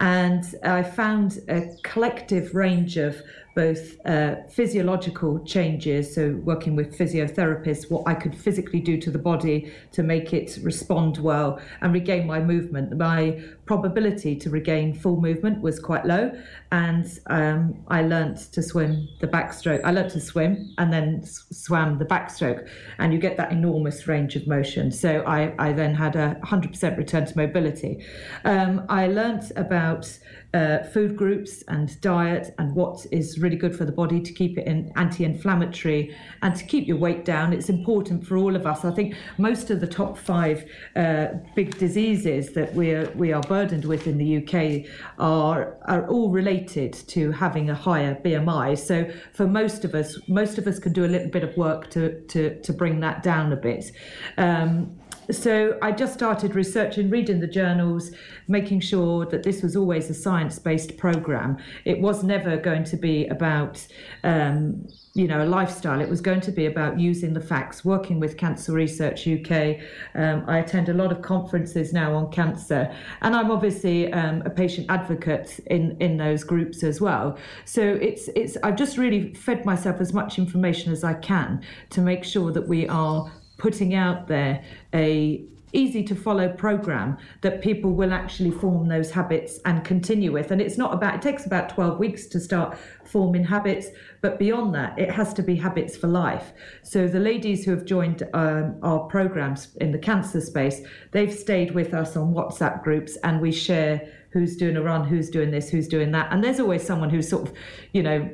and 0.00 0.42
I 0.64 0.82
found 0.82 1.38
a 1.48 1.68
collective 1.84 2.52
range 2.56 2.96
of 2.96 3.22
both 3.54 4.04
uh, 4.06 4.36
physiological 4.48 5.40
changes, 5.44 6.14
so 6.14 6.40
working 6.44 6.76
with 6.76 6.96
physiotherapists, 6.96 7.90
what 7.90 8.04
I 8.06 8.14
could 8.14 8.34
physically 8.34 8.80
do 8.80 8.96
to 8.98 9.10
the 9.10 9.18
body 9.18 9.72
to 9.92 10.02
make 10.02 10.32
it 10.32 10.58
respond 10.62 11.18
well 11.18 11.60
and 11.80 11.92
regain 11.92 12.26
my 12.26 12.40
movement. 12.40 12.96
My 12.96 13.42
probability 13.66 14.36
to 14.36 14.50
regain 14.50 14.94
full 14.94 15.20
movement 15.20 15.62
was 15.62 15.78
quite 15.78 16.04
low, 16.04 16.32
and 16.72 17.06
um, 17.26 17.84
I 17.88 18.02
learnt 18.02 18.38
to 18.52 18.62
swim 18.62 19.08
the 19.20 19.28
backstroke. 19.28 19.80
I 19.84 19.90
learnt 19.92 20.12
to 20.12 20.20
swim 20.20 20.74
and 20.78 20.92
then 20.92 21.24
swam 21.24 21.98
the 21.98 22.04
backstroke, 22.04 22.68
and 22.98 23.12
you 23.12 23.18
get 23.18 23.36
that 23.36 23.52
enormous 23.52 24.06
range 24.06 24.36
of 24.36 24.46
motion. 24.46 24.90
So 24.92 25.22
I, 25.26 25.54
I 25.58 25.72
then 25.72 25.94
had 25.94 26.16
a 26.16 26.38
100% 26.44 26.96
return 26.96 27.26
to 27.26 27.36
mobility. 27.36 28.04
Um, 28.44 28.86
I 28.88 29.08
learnt 29.08 29.52
about 29.56 30.18
uh, 30.54 30.82
food 30.84 31.16
groups 31.16 31.62
and 31.68 32.00
diet 32.00 32.54
and 32.58 32.74
what 32.74 33.06
is 33.12 33.38
really 33.38 33.56
good 33.56 33.74
for 33.74 33.84
the 33.84 33.92
body 33.92 34.20
to 34.20 34.32
keep 34.32 34.58
it 34.58 34.66
in 34.66 34.90
anti-inflammatory 34.96 36.14
and 36.42 36.56
to 36.56 36.64
keep 36.64 36.88
your 36.88 36.96
weight 36.96 37.24
down. 37.24 37.52
It's 37.52 37.68
important 37.68 38.26
for 38.26 38.36
all 38.36 38.56
of 38.56 38.66
us. 38.66 38.84
I 38.84 38.90
think 38.90 39.14
most 39.38 39.70
of 39.70 39.80
the 39.80 39.86
top 39.86 40.18
five 40.18 40.68
uh, 40.96 41.28
big 41.54 41.78
diseases 41.78 42.52
that 42.52 42.74
we 42.74 42.92
are 42.92 43.10
we 43.14 43.32
are 43.32 43.42
burdened 43.42 43.84
with 43.84 44.06
in 44.06 44.18
the 44.18 44.38
UK 44.38 44.90
are 45.18 45.76
are 45.86 46.06
all 46.08 46.30
related 46.30 46.92
to 46.92 47.30
having 47.32 47.70
a 47.70 47.74
higher 47.74 48.14
BMI. 48.16 48.78
So 48.78 49.10
for 49.32 49.46
most 49.46 49.84
of 49.84 49.94
us, 49.94 50.18
most 50.28 50.58
of 50.58 50.66
us 50.66 50.78
can 50.78 50.92
do 50.92 51.04
a 51.04 51.10
little 51.14 51.30
bit 51.30 51.44
of 51.44 51.56
work 51.56 51.90
to 51.90 52.20
to 52.22 52.60
to 52.60 52.72
bring 52.72 53.00
that 53.00 53.22
down 53.22 53.52
a 53.52 53.56
bit. 53.56 53.92
Um, 54.36 54.96
so 55.32 55.78
I 55.82 55.92
just 55.92 56.14
started 56.14 56.54
researching, 56.54 57.10
reading 57.10 57.40
the 57.40 57.46
journals, 57.46 58.10
making 58.48 58.80
sure 58.80 59.26
that 59.26 59.42
this 59.42 59.62
was 59.62 59.76
always 59.76 60.10
a 60.10 60.14
science 60.14 60.58
based 60.58 60.96
program. 60.96 61.58
It 61.84 62.00
was 62.00 62.24
never 62.24 62.56
going 62.56 62.84
to 62.84 62.96
be 62.96 63.26
about, 63.28 63.86
um, 64.24 64.86
you 65.14 65.26
know, 65.28 65.44
a 65.44 65.46
lifestyle. 65.46 66.00
It 66.00 66.08
was 66.08 66.20
going 66.20 66.40
to 66.42 66.52
be 66.52 66.66
about 66.66 66.98
using 66.98 67.34
the 67.34 67.40
facts, 67.40 67.84
working 67.84 68.20
with 68.20 68.36
Cancer 68.36 68.72
Research 68.72 69.26
UK. 69.26 69.78
Um, 70.14 70.44
I 70.46 70.58
attend 70.58 70.88
a 70.88 70.94
lot 70.94 71.12
of 71.12 71.22
conferences 71.22 71.92
now 71.92 72.14
on 72.14 72.30
cancer, 72.30 72.94
and 73.22 73.34
I'm 73.36 73.50
obviously 73.50 74.12
um, 74.12 74.42
a 74.44 74.50
patient 74.50 74.86
advocate 74.88 75.60
in, 75.66 75.96
in 76.00 76.16
those 76.16 76.44
groups 76.44 76.82
as 76.82 77.00
well. 77.00 77.38
So 77.64 77.82
it's 77.82 78.28
it's 78.36 78.56
I've 78.62 78.76
just 78.76 78.96
really 78.98 79.34
fed 79.34 79.64
myself 79.64 80.00
as 80.00 80.12
much 80.12 80.38
information 80.38 80.92
as 80.92 81.04
I 81.04 81.14
can 81.14 81.62
to 81.90 82.00
make 82.00 82.24
sure 82.24 82.52
that 82.52 82.66
we 82.66 82.88
are 82.88 83.30
putting 83.60 83.94
out 83.94 84.26
there 84.26 84.64
a 84.94 85.44
easy 85.72 86.02
to 86.02 86.14
follow 86.14 86.48
program 86.48 87.16
that 87.42 87.62
people 87.62 87.92
will 87.92 88.12
actually 88.12 88.50
form 88.50 88.88
those 88.88 89.10
habits 89.10 89.60
and 89.64 89.84
continue 89.84 90.32
with. 90.32 90.50
And 90.50 90.60
it's 90.60 90.76
not 90.76 90.92
about 90.92 91.14
it 91.14 91.22
takes 91.22 91.46
about 91.46 91.68
12 91.68 91.98
weeks 91.98 92.26
to 92.26 92.40
start 92.40 92.76
forming 93.04 93.44
habits 93.44 93.88
but 94.20 94.38
beyond 94.38 94.74
that 94.74 94.98
it 94.98 95.10
has 95.10 95.32
to 95.34 95.42
be 95.42 95.54
habits 95.54 95.96
for 95.96 96.08
life. 96.08 96.52
So 96.82 97.06
the 97.06 97.20
ladies 97.20 97.64
who 97.64 97.70
have 97.70 97.84
joined 97.84 98.28
um, 98.34 98.78
our 98.82 99.00
programs 99.00 99.76
in 99.76 99.92
the 99.92 99.98
cancer 99.98 100.40
space 100.40 100.80
they've 101.12 101.32
stayed 101.32 101.72
with 101.72 101.94
us 101.94 102.16
on 102.16 102.34
whatsapp 102.34 102.82
groups 102.82 103.16
and 103.22 103.40
we 103.40 103.52
share 103.52 104.10
who's 104.30 104.56
doing 104.56 104.76
a 104.76 104.82
run 104.82 105.04
who's 105.04 105.30
doing 105.30 105.50
this 105.50 105.68
who's 105.68 105.86
doing 105.86 106.10
that. 106.12 106.32
And 106.32 106.42
there's 106.42 106.58
always 106.58 106.82
someone 106.84 107.10
who's 107.10 107.28
sort 107.28 107.48
of 107.48 107.54
you 107.92 108.02
know 108.02 108.28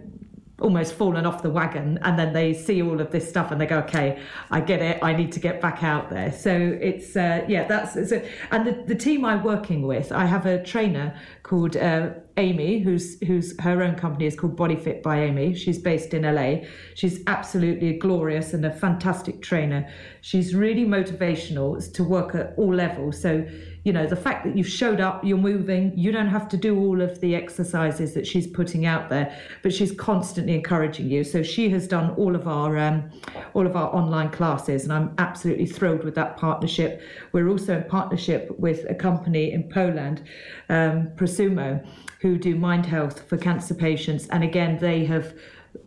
almost 0.60 0.94
fallen 0.94 1.26
off 1.26 1.42
the 1.42 1.50
wagon 1.50 1.98
and 2.02 2.18
then 2.18 2.32
they 2.32 2.54
see 2.54 2.80
all 2.82 3.00
of 3.00 3.10
this 3.10 3.28
stuff 3.28 3.50
and 3.50 3.60
they 3.60 3.66
go 3.66 3.78
okay 3.78 4.18
i 4.50 4.58
get 4.60 4.80
it. 4.80 4.98
I 5.02 5.12
need 5.14 5.32
to 5.32 5.40
get 5.40 5.60
back 5.60 5.82
out 5.82 6.08
there. 6.08 6.32
So 6.32 6.78
it's 6.80 7.14
uh, 7.14 7.44
yeah 7.46 7.68
that's 7.68 7.92
so, 8.08 8.22
and 8.50 8.66
the, 8.66 8.72
the 8.86 8.94
team 8.94 9.24
i'm 9.24 9.42
working 9.42 9.86
with 9.86 10.12
i 10.12 10.24
have 10.24 10.46
a 10.46 10.62
trainer 10.62 11.14
called 11.42 11.76
uh, 11.76 12.10
amy 12.38 12.78
who's 12.78 13.20
who's 13.20 13.58
her 13.60 13.82
own 13.82 13.96
company 13.96 14.26
is 14.26 14.34
called 14.34 14.56
body 14.56 14.76
fit 14.76 15.02
by 15.02 15.20
amy. 15.20 15.54
She's 15.54 15.78
based 15.78 16.14
in 16.14 16.22
la 16.22 16.56
she's 16.94 17.22
absolutely 17.26 17.98
glorious 17.98 18.54
and 18.54 18.64
a 18.64 18.72
fantastic 18.72 19.42
trainer. 19.42 19.88
She's 20.22 20.54
really 20.54 20.84
motivational 20.84 21.92
to 21.92 22.02
work 22.02 22.34
at 22.34 22.54
all 22.56 22.74
levels. 22.74 23.20
So 23.20 23.46
you 23.86 23.92
know, 23.92 24.04
the 24.04 24.16
fact 24.16 24.44
that 24.44 24.56
you've 24.56 24.68
showed 24.68 25.00
up, 25.00 25.24
you're 25.24 25.38
moving, 25.38 25.96
you 25.96 26.10
don't 26.10 26.26
have 26.26 26.48
to 26.48 26.56
do 26.56 26.76
all 26.76 27.00
of 27.00 27.20
the 27.20 27.36
exercises 27.36 28.14
that 28.14 28.26
she's 28.26 28.44
putting 28.44 28.84
out 28.84 29.08
there, 29.08 29.32
but 29.62 29.72
she's 29.72 29.92
constantly 29.92 30.54
encouraging 30.56 31.08
you. 31.08 31.22
So 31.22 31.44
she 31.44 31.68
has 31.70 31.86
done 31.86 32.10
all 32.16 32.34
of 32.34 32.48
our 32.48 32.76
um, 32.78 33.08
all 33.54 33.64
of 33.64 33.76
our 33.76 33.94
online 33.94 34.30
classes, 34.30 34.82
and 34.82 34.92
I'm 34.92 35.14
absolutely 35.18 35.66
thrilled 35.66 36.02
with 36.02 36.16
that 36.16 36.36
partnership. 36.36 37.00
We're 37.30 37.48
also 37.48 37.76
in 37.76 37.84
partnership 37.84 38.50
with 38.58 38.90
a 38.90 38.94
company 38.94 39.52
in 39.52 39.62
Poland, 39.68 40.24
um, 40.68 41.06
Prosumo, 41.14 41.86
who 42.20 42.38
do 42.38 42.56
mind 42.56 42.86
health 42.86 43.28
for 43.28 43.36
cancer 43.36 43.74
patients, 43.74 44.26
and 44.28 44.42
again 44.42 44.78
they 44.78 45.04
have. 45.04 45.32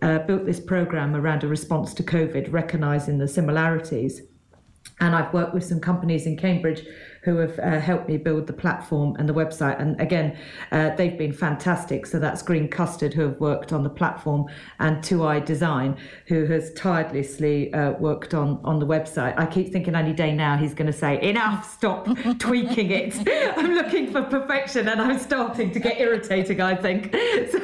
Uh, 0.03 0.20
built 0.20 0.46
this 0.46 0.60
program 0.60 1.15
around 1.15 1.44
a 1.44 1.48
response 1.48 1.96
to 1.96 2.03
COVID, 2.03 2.53
recognizing 2.53 3.18
the 3.18 3.27
similarities. 3.27 4.22
And 5.00 5.15
I've 5.15 5.34
worked 5.34 5.53
with 5.53 5.63
some 5.63 5.79
companies 5.79 6.27
in 6.27 6.38
Cambridge 6.38 6.86
who 7.24 7.38
have 7.38 7.60
uh, 7.60 7.80
helped 7.80 8.08
me 8.08 8.18
build 8.18 8.48
the 8.48 8.54
platform 8.54 9.16
and 9.20 9.28
the 9.28 9.34
website. 9.34 9.80
And 9.80 10.00
again, 10.00 10.38
uh, 10.72 10.96
they've 10.96 11.18
been 11.18 11.34
fantastic. 11.34 12.06
So 12.06 12.20
that's 12.20 12.42
Green 12.42 12.68
Custard, 12.68 13.14
who 13.14 13.22
have 13.24 13.40
worked 13.40 13.74
on 13.74 13.84
the 13.84 13.90
platform, 13.90 14.46
and 14.80 15.04
Two 15.04 15.26
Eye 15.26 15.40
Design, 15.40 15.98
who 16.28 16.46
has 16.46 16.74
tirelessly 16.74 17.74
uh, 17.74 17.92
worked 17.94 18.34
on, 18.34 18.60
on 18.64 18.80
the 18.80 18.86
website. 18.86 19.38
I 19.38 19.46
keep 19.46 19.72
thinking 19.72 19.96
any 19.96 20.14
day 20.14 20.34
now 20.34 20.58
he's 20.58 20.74
going 20.74 20.92
to 20.92 20.98
say, 20.98 21.22
enough, 21.22 21.72
stop 21.74 22.08
tweaking 22.40 22.92
it. 22.92 23.16
I'm 23.58 23.74
looking 23.74 24.12
for 24.12 24.24
perfection 24.24 24.88
and 24.88 25.02
I'm 25.02 25.20
starting 25.20 25.72
to 25.72 25.80
get 25.80 26.00
irritating, 26.00 26.62
I 26.62 26.76
think. 26.76 27.16
So 27.50 27.60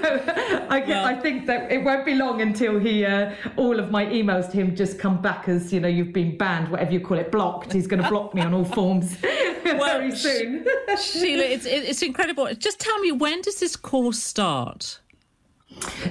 I, 0.69 0.83
well, 0.87 1.05
I 1.05 1.19
think 1.19 1.45
that 1.45 1.71
it 1.71 1.83
won't 1.83 2.05
be 2.05 2.15
long 2.15 2.41
until 2.41 2.79
he, 2.79 3.05
uh, 3.05 3.33
all 3.55 3.79
of 3.79 3.91
my 3.91 4.05
emails 4.05 4.49
to 4.51 4.57
him 4.57 4.75
just 4.75 4.97
come 4.97 5.21
back 5.21 5.47
as, 5.47 5.71
you 5.71 5.79
know, 5.79 5.87
you've 5.87 6.13
been 6.13 6.37
banned, 6.37 6.69
whatever 6.69 6.91
you 6.91 6.99
call 6.99 7.19
it, 7.19 7.31
blocked. 7.31 7.71
He's 7.73 7.87
going 7.87 8.01
to 8.01 8.09
block 8.09 8.33
me 8.33 8.41
on 8.41 8.53
all 8.53 8.65
forms. 8.65 9.15
well, 9.79 9.99
very 9.99 10.15
soon. 10.15 10.65
Sheila, 11.01 11.43
it's, 11.43 11.65
it's 11.65 12.01
incredible. 12.01 12.47
Just 12.55 12.79
tell 12.79 12.99
me, 12.99 13.11
when 13.11 13.41
does 13.41 13.59
this 13.59 13.75
course 13.75 14.21
start? 14.21 14.99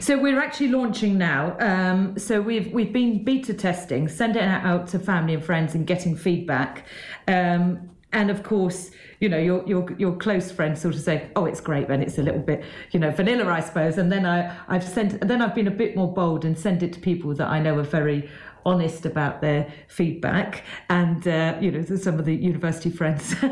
So 0.00 0.18
we're 0.18 0.40
actually 0.40 0.68
launching 0.68 1.16
now. 1.16 1.56
Um, 1.58 2.18
so 2.18 2.40
we've 2.40 2.70
we've 2.72 2.92
been 2.92 3.24
beta 3.24 3.54
testing, 3.54 4.08
sending 4.08 4.42
it 4.42 4.64
out 4.64 4.88
to 4.88 4.98
family 4.98 5.34
and 5.34 5.44
friends, 5.44 5.74
and 5.74 5.86
getting 5.86 6.16
feedback. 6.16 6.86
Um, 7.28 7.90
and 8.12 8.30
of 8.30 8.42
course, 8.42 8.90
you 9.20 9.28
know, 9.28 9.38
your 9.38 9.66
your 9.66 9.90
your 9.96 10.16
close 10.16 10.50
friends 10.50 10.82
sort 10.82 10.94
of 10.94 11.00
say, 11.00 11.30
"Oh, 11.34 11.46
it's 11.46 11.60
great." 11.60 11.88
Then 11.88 12.02
it's 12.02 12.18
a 12.18 12.22
little 12.22 12.40
bit, 12.40 12.62
you 12.90 13.00
know, 13.00 13.10
vanilla, 13.10 13.50
I 13.50 13.60
suppose. 13.60 13.96
And 13.96 14.12
then 14.12 14.26
I 14.26 14.54
I've 14.68 14.84
sent, 14.84 15.26
then 15.26 15.40
I've 15.40 15.54
been 15.54 15.68
a 15.68 15.72
bit 15.72 15.96
more 15.96 16.12
bold 16.12 16.44
and 16.44 16.58
send 16.58 16.82
it 16.82 16.92
to 16.94 17.00
people 17.00 17.34
that 17.34 17.48
I 17.48 17.58
know 17.58 17.78
are 17.78 17.82
very 17.82 18.28
honest 18.66 19.06
about 19.06 19.40
their 19.40 19.72
feedback 19.88 20.64
and 20.88 21.26
uh, 21.28 21.56
you 21.60 21.70
know 21.70 21.82
some 21.96 22.18
of 22.18 22.24
the 22.24 22.34
university 22.34 22.90
friends. 22.90 23.34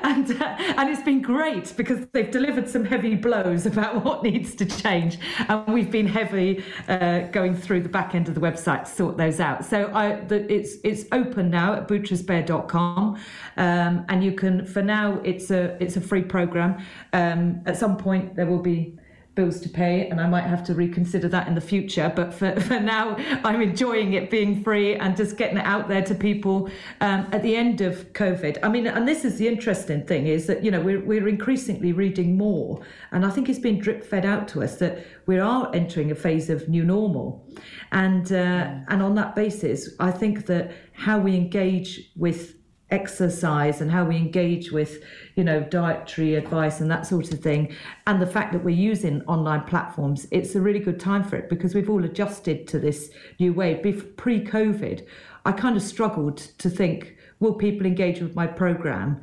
And 0.00 0.30
uh, 0.40 0.56
and 0.76 0.88
it's 0.88 1.02
been 1.02 1.20
great 1.20 1.74
because 1.76 2.06
they've 2.12 2.30
delivered 2.30 2.68
some 2.68 2.84
heavy 2.84 3.14
blows 3.14 3.66
about 3.66 4.04
what 4.04 4.22
needs 4.22 4.54
to 4.54 4.64
change. 4.64 5.18
And 5.48 5.72
we've 5.72 5.90
been 5.90 6.06
heavy 6.06 6.64
uh, 6.88 7.20
going 7.30 7.54
through 7.54 7.82
the 7.82 7.88
back 7.88 8.14
end 8.14 8.28
of 8.28 8.34
the 8.34 8.40
website 8.40 8.84
to 8.84 8.90
sort 8.90 9.16
those 9.16 9.38
out. 9.40 9.64
So 9.64 9.90
I, 9.92 10.20
the, 10.20 10.50
it's 10.52 10.76
it's 10.84 11.04
open 11.12 11.50
now 11.50 11.74
at 11.74 11.88
boutros-bear.com 11.88 13.18
um, 13.56 14.04
and 14.08 14.24
you 14.24 14.32
can 14.32 14.64
for 14.64 14.82
now 14.82 15.20
it's 15.24 15.50
a 15.50 15.76
it's 15.82 15.96
a 15.96 16.00
free 16.00 16.22
program. 16.22 16.82
Um, 17.12 17.60
at 17.66 17.76
some 17.76 17.96
point 17.96 18.34
there 18.36 18.46
will 18.46 18.62
be 18.62 18.98
bills 19.38 19.60
to 19.60 19.68
pay 19.68 20.08
and 20.08 20.20
I 20.20 20.26
might 20.26 20.48
have 20.54 20.64
to 20.64 20.74
reconsider 20.74 21.28
that 21.28 21.46
in 21.46 21.54
the 21.54 21.60
future. 21.60 22.12
But 22.14 22.34
for, 22.34 22.58
for 22.68 22.80
now, 22.80 23.14
I'm 23.44 23.62
enjoying 23.62 24.14
it 24.14 24.30
being 24.30 24.64
free 24.64 24.96
and 24.96 25.16
just 25.16 25.36
getting 25.36 25.58
it 25.58 25.64
out 25.64 25.86
there 25.86 26.02
to 26.02 26.14
people 26.14 26.68
um, 27.00 27.28
at 27.30 27.44
the 27.44 27.54
end 27.54 27.80
of 27.80 28.12
COVID. 28.14 28.58
I 28.64 28.68
mean, 28.68 28.88
and 28.88 29.06
this 29.06 29.24
is 29.24 29.38
the 29.38 29.46
interesting 29.46 30.04
thing 30.04 30.26
is 30.26 30.48
that, 30.48 30.64
you 30.64 30.72
know, 30.72 30.80
we're, 30.80 31.04
we're 31.04 31.28
increasingly 31.28 31.92
reading 31.92 32.36
more. 32.36 32.82
And 33.12 33.24
I 33.24 33.30
think 33.30 33.48
it's 33.48 33.60
been 33.60 33.78
drip 33.78 34.04
fed 34.04 34.26
out 34.26 34.48
to 34.48 34.62
us 34.64 34.76
that 34.78 35.06
we 35.26 35.38
are 35.38 35.70
entering 35.72 36.10
a 36.10 36.16
phase 36.16 36.50
of 36.50 36.68
new 36.68 36.84
normal. 36.84 37.46
And, 37.92 38.32
uh, 38.32 38.74
and 38.88 39.00
on 39.00 39.14
that 39.14 39.36
basis, 39.36 39.90
I 40.00 40.10
think 40.10 40.46
that 40.46 40.72
how 40.94 41.20
we 41.20 41.36
engage 41.36 42.10
with 42.16 42.57
exercise 42.90 43.80
and 43.80 43.90
how 43.90 44.04
we 44.04 44.16
engage 44.16 44.72
with 44.72 45.02
you 45.34 45.44
know 45.44 45.60
dietary 45.60 46.34
advice 46.36 46.80
and 46.80 46.90
that 46.90 47.06
sort 47.06 47.32
of 47.32 47.40
thing 47.40 47.74
and 48.06 48.20
the 48.20 48.26
fact 48.26 48.52
that 48.52 48.64
we're 48.64 48.70
using 48.70 49.22
online 49.26 49.62
platforms 49.62 50.26
it's 50.30 50.54
a 50.54 50.60
really 50.60 50.78
good 50.78 50.98
time 50.98 51.22
for 51.22 51.36
it 51.36 51.50
because 51.50 51.74
we've 51.74 51.90
all 51.90 52.04
adjusted 52.04 52.66
to 52.66 52.78
this 52.78 53.10
new 53.38 53.52
way. 53.52 53.74
Pre-covid 53.74 55.06
i 55.44 55.52
kind 55.52 55.76
of 55.76 55.82
struggled 55.82 56.38
to 56.38 56.70
think 56.70 57.16
will 57.40 57.54
people 57.54 57.86
engage 57.86 58.20
with 58.20 58.34
my 58.34 58.46
program 58.46 59.20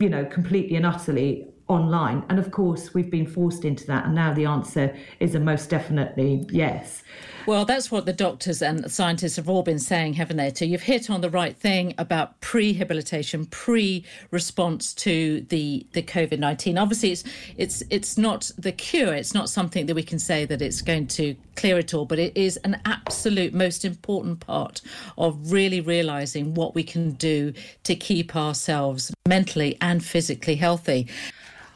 you 0.00 0.08
know 0.08 0.24
completely 0.24 0.76
and 0.76 0.84
utterly 0.84 1.48
online 1.68 2.24
and 2.28 2.38
of 2.38 2.50
course 2.50 2.94
we've 2.94 3.10
been 3.10 3.26
forced 3.26 3.64
into 3.64 3.86
that 3.86 4.06
and 4.06 4.14
now 4.14 4.32
the 4.32 4.44
answer 4.44 4.96
is 5.20 5.34
a 5.34 5.40
most 5.40 5.68
definitely 5.68 6.46
yes 6.50 7.02
well, 7.46 7.64
that's 7.64 7.92
what 7.92 8.06
the 8.06 8.12
doctors 8.12 8.60
and 8.60 8.90
scientists 8.90 9.36
have 9.36 9.48
all 9.48 9.62
been 9.62 9.78
saying, 9.78 10.14
haven't 10.14 10.36
they? 10.36 10.52
So 10.52 10.64
you've 10.64 10.82
hit 10.82 11.08
on 11.08 11.20
the 11.20 11.30
right 11.30 11.56
thing 11.56 11.94
about 11.96 12.40
prehabilitation, 12.40 13.48
pre-response 13.50 14.92
to 14.94 15.42
the 15.42 15.86
the 15.92 16.02
COVID 16.02 16.40
nineteen. 16.40 16.76
Obviously, 16.76 17.12
it's 17.12 17.22
it's 17.56 17.82
it's 17.88 18.18
not 18.18 18.50
the 18.58 18.72
cure. 18.72 19.14
It's 19.14 19.32
not 19.32 19.48
something 19.48 19.86
that 19.86 19.94
we 19.94 20.02
can 20.02 20.18
say 20.18 20.44
that 20.44 20.60
it's 20.60 20.82
going 20.82 21.06
to 21.08 21.36
clear 21.54 21.78
it 21.78 21.94
all, 21.94 22.04
but 22.04 22.18
it 22.18 22.36
is 22.36 22.56
an 22.64 22.80
absolute 22.84 23.54
most 23.54 23.84
important 23.84 24.40
part 24.40 24.82
of 25.16 25.52
really 25.52 25.80
realizing 25.80 26.52
what 26.52 26.74
we 26.74 26.82
can 26.82 27.12
do 27.12 27.52
to 27.84 27.94
keep 27.94 28.34
ourselves 28.34 29.14
mentally 29.28 29.78
and 29.80 30.04
physically 30.04 30.56
healthy. 30.56 31.06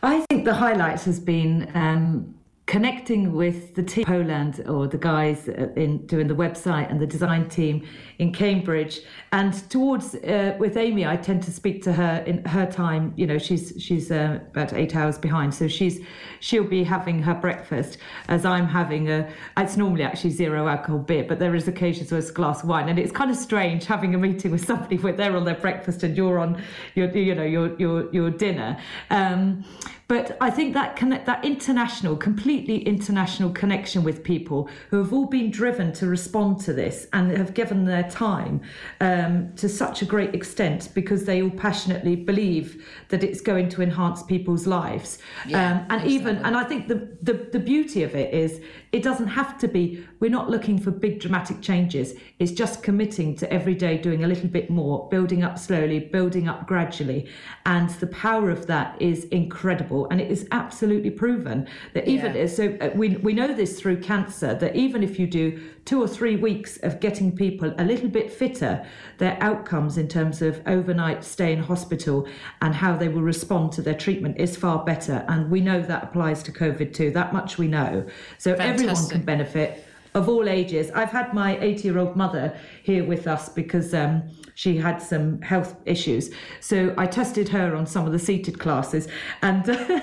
I 0.02 0.24
think 0.30 0.44
the 0.44 0.54
highlight 0.54 1.02
has 1.02 1.20
been. 1.20 1.70
Um, 1.74 2.34
connecting 2.70 3.32
with 3.32 3.74
the 3.74 3.82
team 3.82 4.04
Poland 4.04 4.62
or 4.68 4.86
the 4.86 4.96
guys 4.96 5.48
in 5.74 6.06
doing 6.06 6.28
the 6.28 6.36
website 6.36 6.88
and 6.88 7.00
the 7.00 7.06
design 7.06 7.48
team 7.48 7.84
in 8.20 8.32
Cambridge. 8.32 9.00
And 9.32 9.52
towards 9.68 10.14
uh, 10.14 10.54
with 10.56 10.76
Amy 10.76 11.04
I 11.04 11.16
tend 11.16 11.42
to 11.42 11.50
speak 11.50 11.82
to 11.82 11.92
her 11.92 12.22
in 12.28 12.44
her 12.44 12.66
time. 12.70 13.12
You 13.16 13.26
know 13.26 13.38
she's 13.38 13.74
she's 13.76 14.12
uh, 14.12 14.38
about 14.52 14.72
8 14.72 14.94
hours 14.94 15.18
behind. 15.18 15.52
So 15.52 15.66
she's 15.66 15.98
she'll 16.38 16.70
be 16.78 16.84
having 16.84 17.20
her 17.24 17.34
breakfast 17.34 17.98
as 18.28 18.44
I'm 18.44 18.68
having 18.68 19.10
a 19.10 19.28
it's 19.56 19.76
normally 19.76 20.04
actually 20.04 20.30
zero 20.30 20.68
alcohol 20.68 21.00
beer 21.00 21.24
but 21.24 21.40
there 21.40 21.56
is 21.56 21.66
occasions 21.66 22.12
where 22.12 22.20
it's 22.20 22.30
a 22.30 22.32
glass 22.32 22.62
of 22.62 22.68
wine. 22.68 22.88
And 22.88 23.00
it's 23.00 23.10
kind 23.10 23.32
of 23.32 23.36
strange 23.36 23.84
having 23.84 24.14
a 24.14 24.18
meeting 24.18 24.52
with 24.52 24.64
somebody 24.64 24.96
where 24.96 25.12
they're 25.12 25.36
on 25.36 25.44
their 25.44 25.56
breakfast 25.66 26.04
and 26.04 26.16
you're 26.16 26.38
on 26.38 26.62
your 26.94 27.10
you 27.10 27.34
know 27.34 27.42
your 27.42 27.76
your 27.80 28.12
your 28.12 28.30
dinner. 28.30 28.78
Um, 29.10 29.64
but 30.10 30.36
I 30.40 30.50
think 30.50 30.74
that 30.74 30.96
connect 30.96 31.26
that 31.26 31.44
international, 31.44 32.16
completely 32.16 32.78
international 32.78 33.50
connection 33.50 34.02
with 34.02 34.24
people 34.24 34.68
who 34.90 34.98
have 34.98 35.12
all 35.12 35.26
been 35.26 35.52
driven 35.52 35.92
to 35.92 36.08
respond 36.08 36.58
to 36.62 36.72
this 36.72 37.06
and 37.12 37.30
have 37.30 37.54
given 37.54 37.84
their 37.84 38.02
time 38.02 38.60
um, 39.00 39.52
to 39.54 39.68
such 39.68 40.02
a 40.02 40.04
great 40.04 40.34
extent 40.34 40.88
because 40.94 41.26
they 41.26 41.40
all 41.40 41.50
passionately 41.50 42.16
believe 42.16 42.84
that 43.10 43.22
it's 43.22 43.40
going 43.40 43.68
to 43.68 43.82
enhance 43.82 44.24
people's 44.24 44.66
lives. 44.66 45.18
Yeah, 45.46 45.74
um, 45.74 45.86
and 45.90 46.10
even 46.10 46.38
and 46.38 46.56
I 46.56 46.64
think 46.64 46.88
the, 46.88 47.16
the 47.22 47.34
the 47.52 47.60
beauty 47.60 48.02
of 48.02 48.16
it 48.16 48.34
is 48.34 48.60
it 48.92 49.02
doesn't 49.02 49.28
have 49.28 49.58
to 49.58 49.68
be. 49.68 50.04
We're 50.18 50.30
not 50.30 50.50
looking 50.50 50.78
for 50.78 50.90
big 50.90 51.20
dramatic 51.20 51.60
changes. 51.62 52.14
It's 52.38 52.52
just 52.52 52.82
committing 52.82 53.36
to 53.36 53.52
every 53.52 53.74
day 53.74 53.98
doing 53.98 54.24
a 54.24 54.26
little 54.26 54.48
bit 54.48 54.68
more, 54.68 55.08
building 55.10 55.44
up 55.44 55.58
slowly, 55.58 56.00
building 56.00 56.48
up 56.48 56.66
gradually, 56.66 57.28
and 57.66 57.88
the 57.90 58.08
power 58.08 58.50
of 58.50 58.66
that 58.66 59.00
is 59.00 59.24
incredible 59.26 60.08
and 60.10 60.20
it 60.20 60.30
is 60.30 60.46
absolutely 60.50 61.10
proven 61.10 61.68
that 61.94 62.08
even 62.08 62.34
yeah. 62.34 62.46
so 62.46 62.76
uh, 62.80 62.90
we 62.94 63.16
we 63.18 63.32
know 63.32 63.52
this 63.54 63.80
through 63.80 64.00
cancer 64.00 64.54
that 64.54 64.74
even 64.74 65.02
if 65.02 65.18
you 65.18 65.26
do 65.26 65.60
two 65.84 66.00
or 66.00 66.06
three 66.06 66.36
weeks 66.36 66.76
of 66.84 67.00
getting 67.00 67.34
people 67.34 67.74
a 67.78 67.84
little 67.84 68.08
bit 68.08 68.30
fitter, 68.30 68.86
their 69.18 69.36
outcomes 69.40 69.98
in 69.98 70.06
terms 70.06 70.40
of 70.42 70.60
overnight 70.66 71.24
stay 71.24 71.52
in 71.52 71.60
hospital 71.60 72.28
and 72.62 72.74
how 72.74 72.96
they 72.96 73.08
will 73.08 73.22
respond 73.22 73.72
to 73.72 73.82
their 73.82 73.94
treatment 73.94 74.38
is 74.38 74.56
far 74.56 74.84
better. 74.84 75.24
And 75.28 75.50
we 75.50 75.60
know 75.60 75.80
that 75.82 76.04
applies 76.04 76.42
to 76.44 76.52
COVID 76.52 76.94
too. 76.94 77.10
That 77.10 77.32
much 77.32 77.58
we 77.58 77.66
know. 77.66 78.06
So 78.38 78.54
Fantastic. 78.54 78.79
Everyone 78.80 79.08
can 79.08 79.22
benefit 79.22 79.86
of 80.14 80.28
all 80.28 80.48
ages. 80.48 80.90
I've 80.90 81.10
had 81.10 81.32
my 81.32 81.58
80 81.60 81.88
year 81.88 81.98
old 81.98 82.16
mother 82.16 82.56
here 82.82 83.04
with 83.04 83.26
us 83.26 83.48
because 83.48 83.94
um, 83.94 84.22
she 84.54 84.76
had 84.76 85.00
some 85.00 85.40
health 85.42 85.76
issues. 85.86 86.30
So 86.60 86.94
I 86.98 87.06
tested 87.06 87.48
her 87.50 87.76
on 87.76 87.86
some 87.86 88.06
of 88.06 88.12
the 88.12 88.18
seated 88.18 88.58
classes. 88.58 89.08
And 89.42 89.68
uh, 89.68 89.76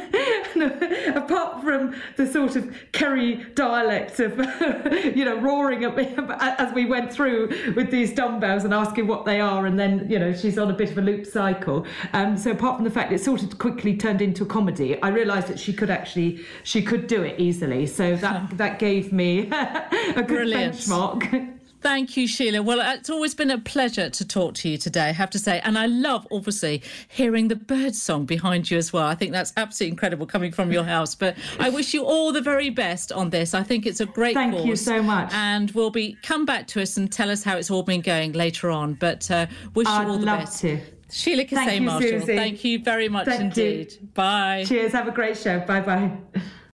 apart 1.16 1.64
from 1.64 1.96
the 2.16 2.28
sort 2.28 2.56
of 2.56 2.74
Kerry 2.92 3.46
dialect 3.56 4.20
of, 4.20 4.38
you 5.16 5.26
know, 5.26 5.38
roaring 5.40 5.84
at 5.84 5.96
me 5.96 6.14
as 6.40 6.74
we 6.74 6.86
went 6.86 7.12
through 7.12 7.74
with 7.76 7.92
these 7.92 8.14
dumbbells 8.14 8.64
and 8.64 8.74
asking 8.74 9.08
what 9.08 9.26
they 9.26 9.40
are, 9.40 9.66
and 9.66 9.80
then, 9.80 10.10
you 10.10 10.20
know, 10.20 10.34
she's 10.34 10.58
on 10.58 10.70
a 10.70 10.74
bit 10.74 10.92
of 10.92 10.98
a 10.98 11.02
loop 11.02 11.26
cycle. 11.26 11.86
Um, 12.14 12.38
so 12.38 12.52
apart 12.52 12.78
from 12.78 12.86
the 12.86 12.92
fact 12.92 13.12
it 13.12 13.22
sort 13.22 13.44
of 13.44 13.58
quickly 13.58 13.96
turned 13.96 14.22
into 14.22 14.44
a 14.44 14.48
comedy, 14.48 15.02
I 15.02 15.10
realised 15.10 15.48
that 15.48 15.60
she 15.60 15.74
could 15.74 15.90
actually, 15.90 16.46
she 16.64 16.82
could 16.82 17.08
do 17.08 17.24
it 17.24 17.40
easily. 17.40 17.86
So 17.86 18.16
that, 18.18 18.58
that 18.58 18.80
gave 18.80 19.12
me 19.12 19.50
a 19.52 19.90
good 20.16 20.28
Brilliant. 20.28 20.76
benchmark. 20.76 21.57
Thank 21.80 22.18
you, 22.18 22.28
Sheila. 22.28 22.62
Well, 22.64 22.80
it's 22.82 23.10
always 23.10 23.36
been 23.36 23.52
a 23.52 23.60
pleasure 23.60 24.10
to 24.10 24.28
talk 24.28 24.56
to 24.56 24.70
you 24.70 24.78
today, 24.78 25.10
I 25.10 25.12
have 25.12 25.30
to 25.32 25.40
say. 25.40 25.62
And 25.64 25.78
I 25.78 25.86
love, 25.86 26.28
obviously, 26.32 26.82
hearing 27.08 27.48
the 27.50 27.56
bird 27.56 27.96
song 27.96 28.26
behind 28.26 28.70
you 28.72 28.78
as 28.78 28.92
well. 28.92 29.06
I 29.06 29.14
think 29.16 29.32
that's 29.32 29.54
absolutely 29.58 29.92
incredible 29.92 30.26
coming 30.26 30.52
from 30.52 30.72
your 30.72 30.84
house. 30.84 31.14
But 31.14 31.38
I 31.60 31.70
wish 31.70 31.94
you 31.94 32.04
all 32.04 32.32
the 32.34 32.42
very 32.42 32.70
best 32.72 33.12
on 33.12 33.30
this. 33.30 33.54
I 33.54 33.62
think 33.64 33.86
it's 33.86 34.00
a 34.02 34.06
great 34.08 34.34
Thank 34.34 34.54
course. 34.54 34.66
you 34.66 34.76
so 34.76 35.04
much. 35.04 35.32
And 35.34 35.70
we'll 35.72 35.92
be 35.92 36.18
come 36.24 36.46
back 36.46 36.68
to 36.68 36.82
us 36.82 36.98
and 36.98 37.12
tell 37.12 37.30
us 37.30 37.44
how 37.44 37.58
it's 37.58 37.70
all 37.70 37.84
been 37.84 38.02
going 38.02 38.34
later 38.34 38.72
on. 38.72 38.96
But 38.96 39.30
uh, 39.30 39.46
wish 39.76 39.88
I'd 39.88 40.04
you 40.08 40.10
all 40.14 40.18
the 40.18 40.26
love 40.26 40.40
best. 40.40 40.62
to. 40.62 40.80
Sheila 41.12 41.46
Thank 41.46 41.70
Kasey 41.72 41.76
you, 41.76 41.82
Marshall, 41.82 42.10
Suzie. 42.20 42.36
thank 42.36 42.64
you 42.66 42.84
very 42.84 43.08
much 43.08 43.26
Thank 43.28 43.56
you. 43.56 43.64
indeed. 43.64 44.14
Bye. 44.14 44.66
Cheers. 44.68 44.92
Have 44.92 45.08
a 45.08 45.12
great 45.12 45.38
show. 45.38 45.60
Bye 45.62 45.80
bye. 45.82 46.12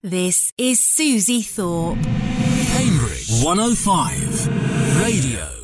This 0.03 0.53
is 0.57 0.79
Suzie 0.79 1.45
Thorpe. 1.45 1.99
Cambridge 2.77 3.43
105 3.43 4.70
Radio. 5.01 5.60